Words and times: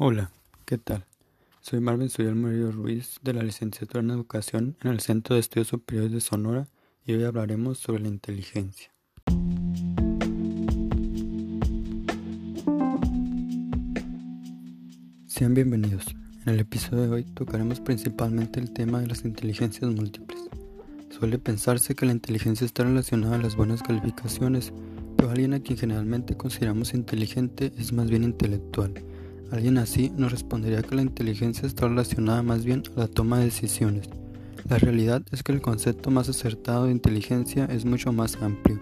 Hola, 0.00 0.30
¿qué 0.64 0.78
tal? 0.78 1.06
Soy 1.60 1.80
Marvin 1.80 2.08
Suyal 2.08 2.36
Murillo 2.36 2.70
Ruiz 2.70 3.18
de 3.20 3.32
la 3.32 3.42
licenciatura 3.42 3.98
en 3.98 4.10
Educación 4.10 4.76
en 4.80 4.92
el 4.92 5.00
Centro 5.00 5.34
de 5.34 5.40
Estudios 5.40 5.66
Superiores 5.66 6.12
de 6.12 6.20
Sonora 6.20 6.68
y 7.04 7.14
hoy 7.14 7.24
hablaremos 7.24 7.78
sobre 7.78 8.02
la 8.02 8.06
inteligencia. 8.06 8.92
Sean 15.26 15.54
bienvenidos. 15.54 16.14
En 16.46 16.54
el 16.54 16.60
episodio 16.60 17.02
de 17.02 17.08
hoy 17.08 17.24
tocaremos 17.24 17.80
principalmente 17.80 18.60
el 18.60 18.72
tema 18.72 19.00
de 19.00 19.08
las 19.08 19.24
inteligencias 19.24 19.90
múltiples. 19.90 20.48
Suele 21.10 21.40
pensarse 21.40 21.96
que 21.96 22.06
la 22.06 22.12
inteligencia 22.12 22.64
está 22.64 22.84
relacionada 22.84 23.34
a 23.34 23.42
las 23.42 23.56
buenas 23.56 23.82
calificaciones, 23.82 24.72
pero 25.16 25.30
alguien 25.30 25.54
a 25.54 25.60
quien 25.60 25.76
generalmente 25.76 26.36
consideramos 26.36 26.94
inteligente 26.94 27.72
es 27.76 27.92
más 27.92 28.08
bien 28.08 28.22
intelectual 28.22 28.94
Alguien 29.50 29.78
así 29.78 30.12
nos 30.16 30.30
respondería 30.30 30.82
que 30.82 30.94
la 30.94 31.02
inteligencia 31.02 31.66
está 31.66 31.88
relacionada 31.88 32.42
más 32.42 32.64
bien 32.64 32.82
a 32.96 33.00
la 33.00 33.08
toma 33.08 33.38
de 33.38 33.46
decisiones. 33.46 34.08
La 34.68 34.78
realidad 34.78 35.22
es 35.32 35.42
que 35.42 35.52
el 35.52 35.62
concepto 35.62 36.10
más 36.10 36.28
acertado 36.28 36.84
de 36.84 36.92
inteligencia 36.92 37.64
es 37.64 37.86
mucho 37.86 38.12
más 38.12 38.36
amplio. 38.42 38.78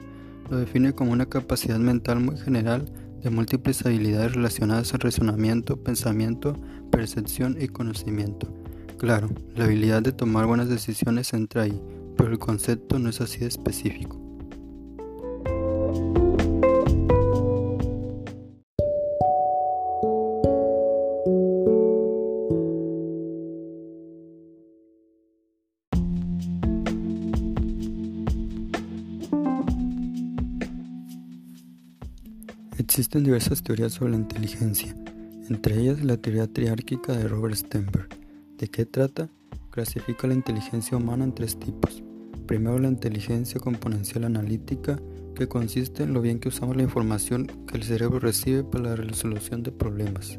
Lo 0.51 0.57
define 0.57 0.93
como 0.93 1.13
una 1.13 1.27
capacidad 1.27 1.79
mental 1.79 2.19
muy 2.21 2.37
general 2.37 2.93
de 3.23 3.31
múltiples 3.31 3.87
habilidades 3.87 4.35
relacionadas 4.35 4.93
al 4.95 5.01
razonamiento, 5.01 5.77
pensamiento, 5.77 6.59
percepción 6.91 7.57
y 7.61 7.69
conocimiento. 7.69 8.49
Claro, 8.99 9.31
la 9.55 9.65
habilidad 9.65 10.03
de 10.03 10.13
tomar 10.13 10.47
buenas 10.47 10.69
decisiones 10.69 11.33
entra 11.33 11.63
ahí, 11.63 11.81
pero 12.17 12.31
el 12.31 12.39
concepto 12.39 12.99
no 12.99 13.11
es 13.11 13.21
así 13.21 13.41
de 13.41 13.47
específico. 13.47 14.26
Existen 32.79 33.25
diversas 33.25 33.63
teorías 33.63 33.95
sobre 33.95 34.11
la 34.11 34.19
inteligencia, 34.19 34.95
entre 35.49 35.81
ellas 35.81 36.05
la 36.05 36.19
teoría 36.19 36.47
triárquica 36.47 37.17
de 37.17 37.27
Robert 37.27 37.57
Sternberg. 37.57 38.09
¿De 38.59 38.69
qué 38.69 38.85
trata? 38.85 39.31
Clasifica 39.71 40.27
la 40.27 40.35
inteligencia 40.35 40.99
humana 40.99 41.25
en 41.25 41.35
tres 41.35 41.59
tipos. 41.59 42.03
Primero, 42.47 42.79
la 42.79 42.89
inteligencia 42.89 43.59
componencial 43.61 44.25
analítica, 44.25 45.01
que 45.35 45.49
consiste 45.49 46.03
en 46.03 46.13
lo 46.13 46.21
bien 46.21 46.39
que 46.39 46.49
usamos 46.49 46.77
la 46.77 46.83
información 46.83 47.47
que 47.67 47.79
el 47.79 47.83
cerebro 47.83 48.21
recibe 48.21 48.63
para 48.63 48.91
la 48.91 48.97
resolución 48.97 49.63
de 49.63 49.73
problemas. 49.73 50.39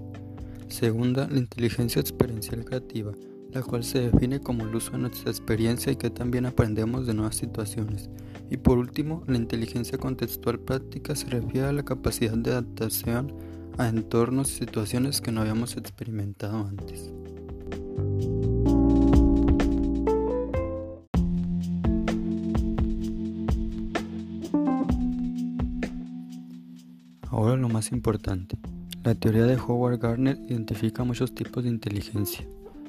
Segunda, 0.68 1.28
la 1.28 1.40
inteligencia 1.40 2.00
experiencial 2.00 2.64
creativa, 2.66 3.14
la 3.52 3.62
cual 3.62 3.84
se 3.84 4.10
define 4.10 4.40
como 4.40 4.64
el 4.64 4.76
uso 4.76 4.92
de 4.92 5.00
nuestra 5.00 5.32
experiencia 5.32 5.92
y 5.92 5.96
que 5.96 6.10
también 6.10 6.46
aprendemos 6.46 7.08
de 7.08 7.14
nuevas 7.14 7.36
situaciones. 7.36 8.10
Y 8.50 8.58
por 8.58 8.78
último, 8.78 9.24
la 9.28 9.38
inteligencia 9.38 9.98
contextual 9.98 10.60
práctica 10.60 11.16
se 11.16 11.28
refiere 11.28 11.68
a 11.68 11.74
la 11.74 11.84
capacidad 11.84 12.38
de 12.38 12.52
adaptación 12.52 13.34
a 13.78 13.88
entornos 13.88 14.52
y 14.52 14.60
situaciones 14.60 15.22
que 15.22 15.32
no 15.32 15.42
habíamos 15.42 15.78
experimentado 15.78 16.68
antes. 16.68 17.12
Ahora 27.30 27.56
lo 27.56 27.70
más 27.70 27.92
importante. 27.92 28.58
La 29.04 29.14
teoría 29.16 29.46
de 29.46 29.58
Howard 29.58 30.00
Gardner 30.00 30.38
identifica 30.50 31.04
muchos 31.04 31.34
tipos 31.34 31.64
de 31.64 31.70
inteligencia 31.70 32.46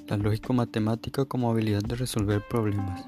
la 0.09 0.17
lógico-matemática 0.17 1.27
como 1.27 1.51
habilidad 1.51 1.83
de 1.83 1.95
resolver 1.95 2.43
problemas, 2.49 3.07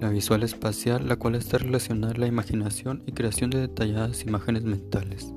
la 0.00 0.10
visual 0.10 0.42
espacial, 0.42 1.06
la 1.06 1.16
cual 1.16 1.36
está 1.36 1.58
relacionada 1.58 2.12
a 2.12 2.18
la 2.18 2.26
imaginación 2.26 3.04
y 3.06 3.12
creación 3.12 3.50
de 3.50 3.60
detalladas 3.60 4.24
imágenes 4.24 4.64
mentales. 4.64 5.32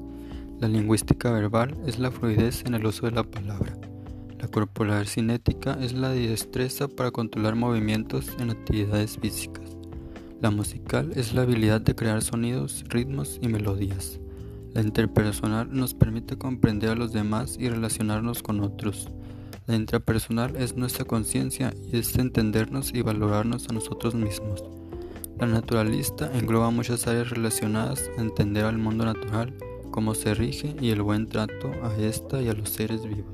La 0.59 0.67
lingüística 0.67 1.31
verbal 1.31 1.77
es 1.85 1.99
la 1.99 2.09
fluidez 2.09 2.63
en 2.66 2.73
el 2.73 2.85
uso 2.85 3.05
de 3.05 3.11
la 3.11 3.23
palabra. 3.23 3.77
La 4.39 4.47
corporal 4.47 5.05
cinética 5.05 5.77
es 5.79 5.93
la 5.93 6.09
destreza 6.09 6.88
para 6.88 7.11
controlar 7.11 7.55
movimientos 7.55 8.29
en 8.39 8.49
actividades 8.49 9.19
físicas. 9.19 9.77
La 10.41 10.49
musical 10.49 11.11
es 11.16 11.33
la 11.33 11.43
habilidad 11.43 11.81
de 11.81 11.93
crear 11.93 12.23
sonidos, 12.23 12.83
ritmos 12.89 13.37
y 13.41 13.47
melodías. 13.47 14.19
La 14.73 14.81
interpersonal 14.81 15.69
nos 15.72 15.93
permite 15.93 16.37
comprender 16.37 16.89
a 16.89 16.95
los 16.95 17.13
demás 17.13 17.57
y 17.59 17.69
relacionarnos 17.69 18.41
con 18.41 18.59
otros. 18.61 19.09
La 19.68 19.76
intrapersonal 19.76 20.56
es 20.58 20.78
nuestra 20.78 21.06
conciencia 21.06 21.74
y 21.92 21.98
es 21.98 22.16
entendernos 22.20 22.94
y 22.94 23.02
valorarnos 23.02 23.68
a 23.68 23.74
nosotros 23.74 24.14
mismos. 24.14 24.64
La 25.40 25.48
naturalista 25.48 26.31
engloba 26.38 26.70
muchas 26.70 27.08
áreas 27.08 27.31
relacionadas 27.31 28.12
a 28.16 28.22
entender 28.22 28.66
al 28.66 28.78
mundo 28.78 29.06
natural, 29.06 29.56
cómo 29.90 30.14
se 30.14 30.36
rige 30.36 30.76
y 30.80 30.92
el 30.92 31.02
buen 31.02 31.28
trato 31.28 31.72
a 31.81 31.96
esta 31.98 32.44
y 32.44 32.48
a 32.48 32.53
los 32.53 32.70
seres 32.70 33.06
vivos. 33.06 33.34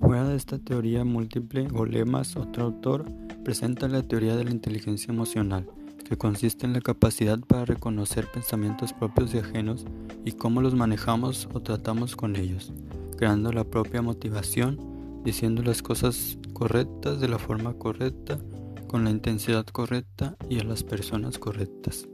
Fuera 0.00 0.28
de 0.28 0.36
esta 0.36 0.58
teoría 0.58 1.04
múltiple, 1.04 1.68
Golemas, 1.68 2.36
otro 2.36 2.64
autor, 2.64 3.04
presenta 3.44 3.86
la 3.86 4.02
teoría 4.02 4.34
de 4.34 4.42
la 4.42 4.50
inteligencia 4.50 5.12
emocional 5.12 5.68
que 6.08 6.16
consiste 6.16 6.66
en 6.66 6.72
la 6.72 6.80
capacidad 6.80 7.38
para 7.40 7.64
reconocer 7.64 8.30
pensamientos 8.30 8.92
propios 8.92 9.34
y 9.34 9.38
ajenos 9.38 9.84
y 10.24 10.32
cómo 10.32 10.60
los 10.60 10.74
manejamos 10.74 11.48
o 11.52 11.60
tratamos 11.60 12.16
con 12.16 12.36
ellos, 12.36 12.72
creando 13.16 13.52
la 13.52 13.64
propia 13.64 14.02
motivación, 14.02 15.22
diciendo 15.24 15.62
las 15.62 15.82
cosas 15.82 16.38
correctas 16.52 17.20
de 17.20 17.28
la 17.28 17.38
forma 17.38 17.74
correcta, 17.74 18.38
con 18.86 19.04
la 19.04 19.10
intensidad 19.10 19.66
correcta 19.66 20.36
y 20.48 20.60
a 20.60 20.64
las 20.64 20.84
personas 20.84 21.38
correctas. 21.38 22.08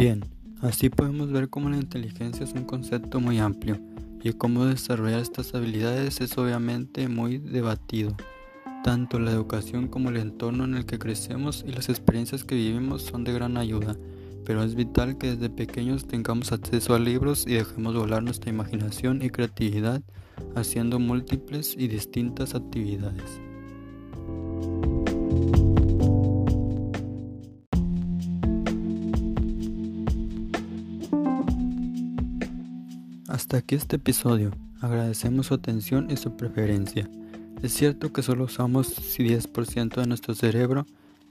Bien, 0.00 0.24
así 0.62 0.88
podemos 0.88 1.30
ver 1.30 1.50
cómo 1.50 1.68
la 1.68 1.76
inteligencia 1.76 2.44
es 2.44 2.54
un 2.54 2.64
concepto 2.64 3.20
muy 3.20 3.38
amplio 3.38 3.78
y 4.22 4.32
cómo 4.32 4.64
desarrollar 4.64 5.20
estas 5.20 5.54
habilidades 5.54 6.22
es 6.22 6.38
obviamente 6.38 7.06
muy 7.06 7.36
debatido. 7.36 8.16
Tanto 8.82 9.18
la 9.18 9.30
educación 9.30 9.88
como 9.88 10.08
el 10.08 10.16
entorno 10.16 10.64
en 10.64 10.74
el 10.74 10.86
que 10.86 10.98
crecemos 10.98 11.66
y 11.68 11.72
las 11.72 11.90
experiencias 11.90 12.44
que 12.44 12.54
vivimos 12.54 13.02
son 13.02 13.24
de 13.24 13.34
gran 13.34 13.58
ayuda, 13.58 13.94
pero 14.46 14.62
es 14.62 14.74
vital 14.74 15.18
que 15.18 15.36
desde 15.36 15.50
pequeños 15.50 16.06
tengamos 16.06 16.50
acceso 16.50 16.94
a 16.94 16.98
libros 16.98 17.44
y 17.46 17.52
dejemos 17.52 17.94
volar 17.94 18.22
nuestra 18.22 18.48
imaginación 18.48 19.20
y 19.20 19.28
creatividad 19.28 20.00
haciendo 20.56 20.98
múltiples 20.98 21.74
y 21.76 21.88
distintas 21.88 22.54
actividades. 22.54 23.49
Hasta 33.30 33.58
aquí 33.58 33.76
este 33.76 33.94
episodio. 33.94 34.50
Agradecemos 34.80 35.46
su 35.46 35.54
atención 35.54 36.10
y 36.10 36.16
su 36.16 36.36
preferencia. 36.36 37.08
Es 37.62 37.72
cierto 37.72 38.12
que 38.12 38.24
solo 38.24 38.46
usamos 38.46 38.96
10% 39.16 40.00
de 40.00 40.06
nuestro 40.08 40.34
cerebro. 40.34 40.84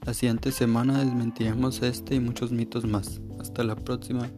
La 0.06 0.14
siguiente 0.14 0.50
semana 0.50 1.04
desmentiremos 1.04 1.82
este 1.82 2.14
y 2.14 2.20
muchos 2.20 2.52
mitos 2.52 2.86
más. 2.86 3.20
Hasta 3.38 3.64
la 3.64 3.76
próxima. 3.76 4.30